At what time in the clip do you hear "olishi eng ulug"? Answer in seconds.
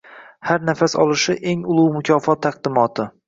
1.03-1.93